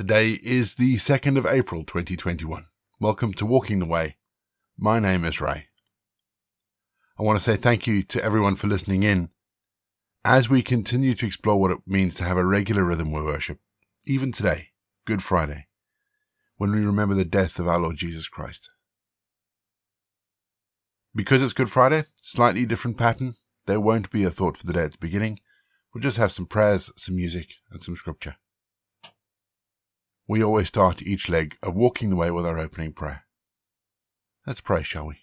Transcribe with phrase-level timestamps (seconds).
[0.00, 2.64] Today is the 2nd of April 2021.
[3.00, 4.16] Welcome to Walking the Way.
[4.78, 5.66] My name is Ray.
[7.18, 9.28] I want to say thank you to everyone for listening in
[10.24, 13.58] as we continue to explore what it means to have a regular rhythm of worship,
[14.06, 14.68] even today,
[15.04, 15.66] Good Friday,
[16.56, 18.70] when we remember the death of our Lord Jesus Christ.
[21.14, 23.34] Because it's Good Friday, slightly different pattern,
[23.66, 25.40] there won't be a thought for the day at the beginning.
[25.92, 28.36] We'll just have some prayers, some music, and some scripture.
[30.30, 33.24] We always start each leg of walking the way with our opening prayer.
[34.46, 35.16] Let's pray, shall we?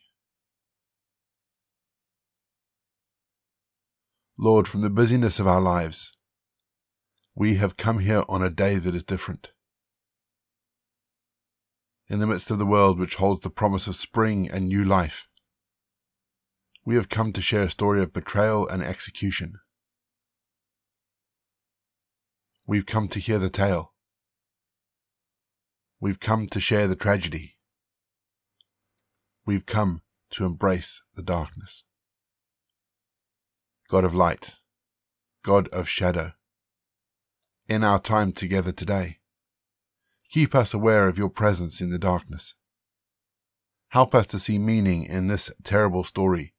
[4.37, 6.11] Lord, from the busyness of our lives,
[7.33, 9.51] we have come here on a day that is different.
[12.09, 15.29] In the midst of the world which holds the promise of spring and new life,
[16.83, 19.53] we have come to share a story of betrayal and execution.
[22.67, 23.93] We've come to hear the tale.
[25.99, 27.55] We've come to share the tragedy.
[29.45, 31.83] We've come to embrace the darkness.
[33.89, 34.55] God of light,
[35.43, 36.33] God of shadow,
[37.67, 39.19] in our time together today,
[40.29, 42.55] keep us aware of your presence in the darkness.
[43.89, 46.53] Help us to see meaning in this terrible story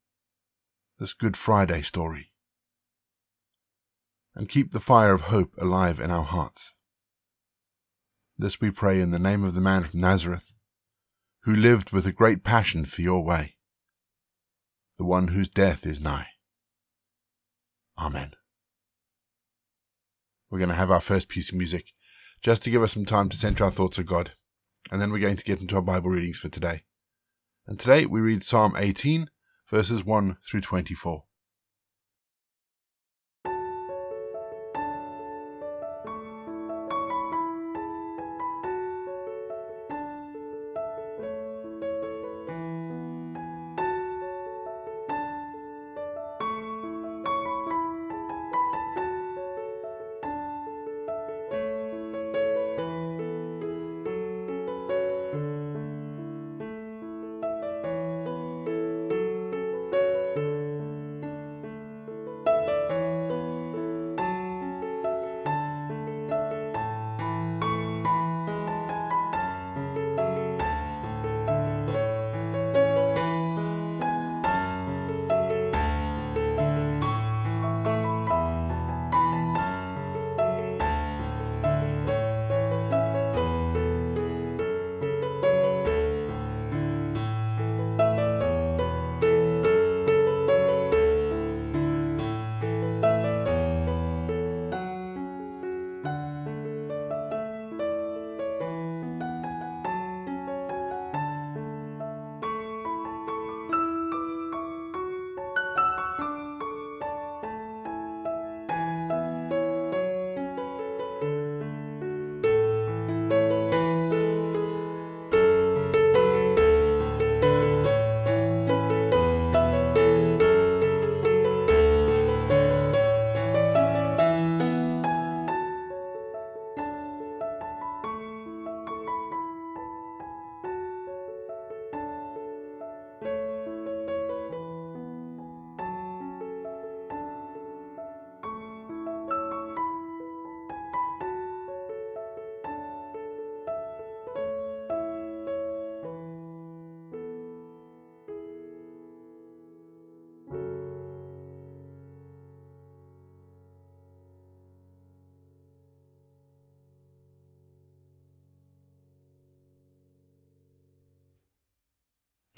[0.99, 2.33] this Good Friday story.
[4.35, 6.75] And keep the fire of hope alive in our hearts.
[8.41, 10.53] This we pray in the name of the man from Nazareth,
[11.43, 13.57] who lived with a great passion for your way,
[14.97, 16.29] the one whose death is nigh.
[17.99, 18.35] Amen.
[20.49, 21.87] We're going to have our first piece of music
[22.41, 24.31] just to give us some time to center our thoughts of God,
[24.93, 26.83] and then we're going to get into our Bible readings for today.
[27.67, 29.31] And today we read Psalm 18
[29.69, 31.25] verses 1 through 24.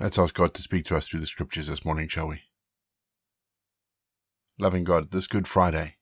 [0.00, 2.40] Let's ask God to speak to us through the scriptures this morning, shall we?
[4.58, 5.98] Loving God, this Good Friday,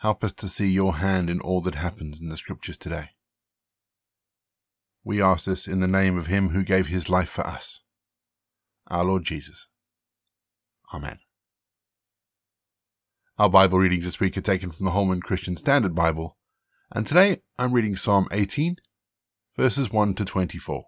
[0.00, 3.12] help us to see your hand in all that happens in the scriptures today.
[5.02, 7.80] We ask this in the name of him who gave his life for us,
[8.88, 9.68] our Lord Jesus.
[10.92, 11.20] Amen.
[13.38, 16.36] Our Bible readings this week are taken from the Holman Christian Standard Bible,
[16.94, 18.76] and today I'm reading Psalm 18,
[19.56, 20.84] verses 1 to 24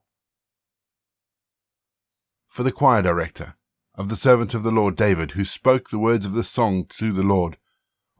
[2.48, 3.54] for the choir director,
[3.94, 7.12] of the servant of the Lord David, who spoke the words of this song to
[7.12, 7.58] the Lord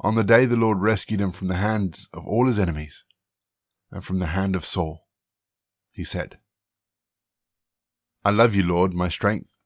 [0.01, 3.05] on the day the Lord rescued him from the hands of all his enemies
[3.91, 5.09] and from the hand of Saul.
[5.91, 6.39] He said,
[8.25, 9.57] I love you, Lord, my strength.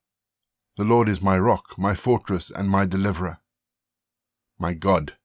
[0.79, 3.41] The Lord is my rock, my fortress, and my deliverer.
[4.59, 5.17] My God,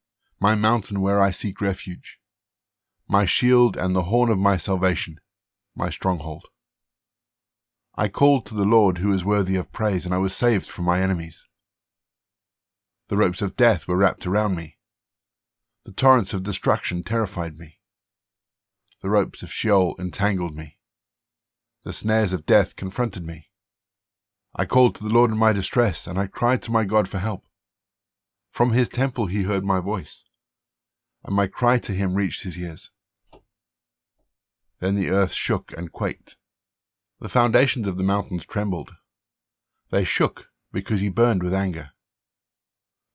[0.42, 2.19] my mountain where I seek refuge.
[3.07, 5.19] my shield and the horn of my salvation,
[5.75, 6.48] my stronghold.
[8.00, 10.86] I called to the Lord who is worthy of praise, and I was saved from
[10.86, 11.48] my enemies.
[13.08, 14.78] The ropes of death were wrapped around me.
[15.84, 17.80] The torrents of destruction terrified me.
[19.02, 20.78] The ropes of Sheol entangled me.
[21.86, 23.48] The snares of death confronted me.
[24.56, 27.18] I called to the Lord in my distress, and I cried to my God for
[27.18, 27.48] help.
[28.52, 30.24] From his temple he heard my voice,
[31.24, 32.92] and my cry to him reached his ears.
[34.80, 36.37] Then the earth shook and quaked
[37.19, 38.92] the foundations of the mountains trembled.
[39.90, 41.92] They shook because he burned with anger.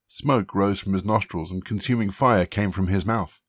[0.09, 3.41] Smoke rose from his nostrils and consuming fire came from his mouth.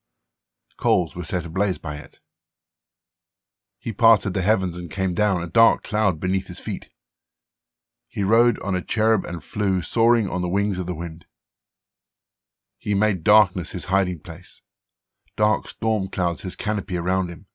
[0.77, 2.19] Coals were set ablaze by it.
[3.79, 6.89] He parted the heavens and came down, a dark cloud beneath his feet.
[8.07, 11.25] He rode on a cherub and flew, soaring on the wings of the wind.
[12.77, 14.61] He made darkness his hiding place,
[15.35, 17.47] dark storm clouds his canopy around him.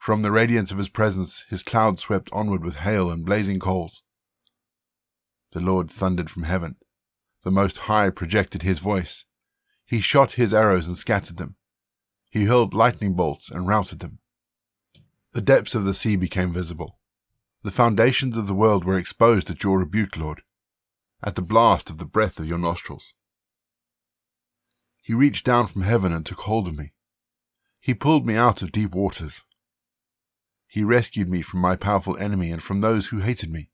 [0.00, 4.02] From the radiance of his presence, his cloud swept onward with hail and blazing coals.
[5.52, 6.76] The Lord thundered from heaven.
[7.44, 9.26] The Most High projected his voice.
[9.84, 11.56] He shot his arrows and scattered them.
[12.30, 14.20] He hurled lightning bolts and routed them.
[15.32, 16.98] The depths of the sea became visible.
[17.62, 20.40] The foundations of the world were exposed at your rebuke, Lord,
[21.22, 23.12] at the blast of the breath of your nostrils.
[25.02, 26.94] He reached down from heaven and took hold of me.
[27.82, 29.42] He pulled me out of deep waters.
[30.72, 33.70] He rescued me from my powerful enemy and from those who hated me,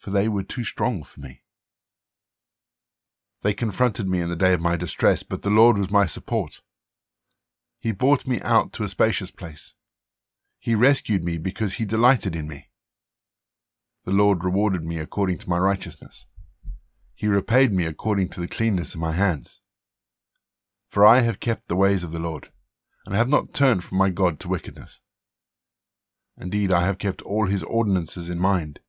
[0.00, 1.42] for they were too strong for me.
[3.42, 6.60] They confronted me in the day of my distress, but the Lord was my support.
[7.78, 9.74] He brought me out to a spacious place.
[10.58, 12.70] He rescued me because he delighted in me.
[14.04, 16.26] The Lord rewarded me according to my righteousness.
[17.14, 19.60] He repaid me according to the cleanness of my hands.
[20.90, 22.48] For I have kept the ways of the Lord,
[23.06, 25.00] and have not turned from my God to wickedness.
[26.40, 28.80] Indeed, I have kept all his ordinances in mind,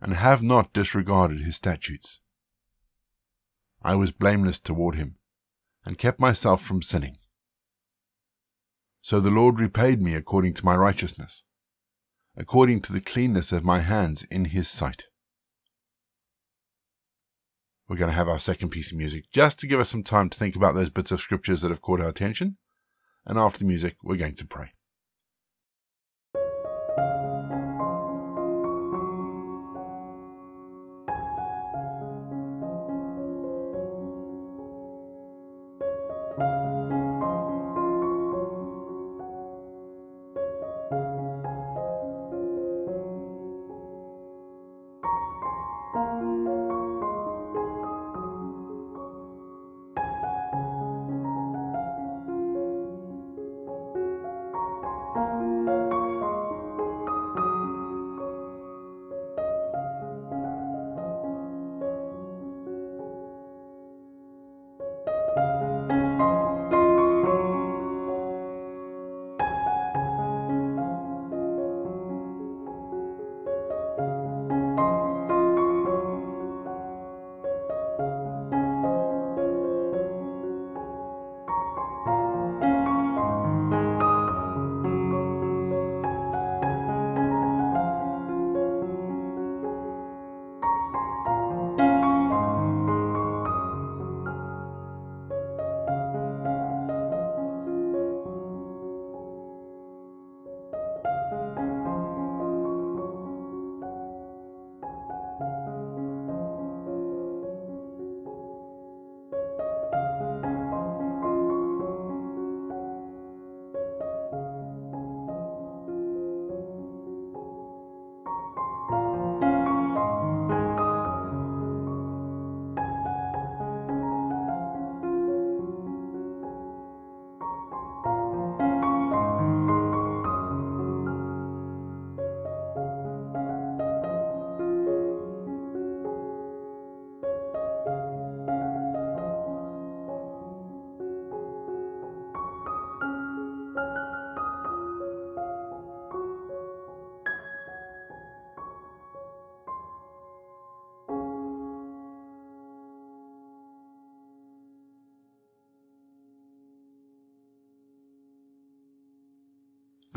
[0.00, 2.20] and have not disregarded his statutes.
[3.82, 5.16] I was blameless toward him,
[5.84, 7.18] and kept myself from sinning.
[9.02, 11.44] So the Lord repaid me according to my righteousness,
[12.36, 15.06] according to the cleanness of my hands in his sight.
[17.88, 20.28] We're going to have our second piece of music just to give us some time
[20.28, 22.58] to think about those bits of scriptures that have caught our attention.
[23.24, 24.72] And after the music, we're going to pray.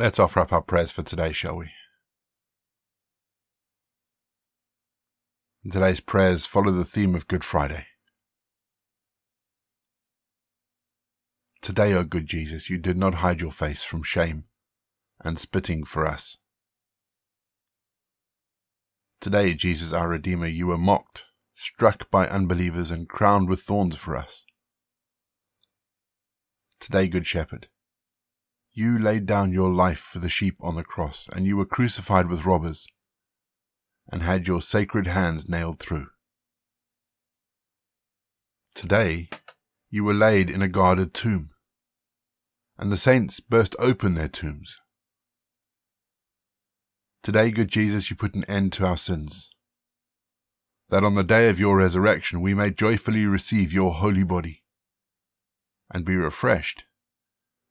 [0.02, 1.70] Let's offer up our prayers for today, shall we?
[5.70, 7.86] today's prayers follow the theme of Good Friday.
[11.62, 14.46] Today, O good Jesus, you did not hide your face from shame
[15.24, 16.38] and spitting for us.
[19.20, 24.18] Today, Jesus our Redeemer, you were mocked, struck by unbelievers, and crowned with thorns for
[24.18, 24.46] us.
[26.80, 27.68] Today, Good Shepherd,
[28.74, 32.28] you laid down your life for the sheep on the cross, and you were crucified
[32.28, 32.88] with robbers,
[34.10, 36.08] and had your sacred hands nailed through.
[38.74, 39.30] Today,
[39.90, 41.50] you were laid in a guarded tomb,
[42.78, 44.78] and the saints burst open their tombs.
[47.24, 49.50] Today, good Jesus, you put an end to our sins,
[50.90, 54.64] that on the day of your resurrection we may joyfully receive your holy body
[55.94, 56.86] and be refreshed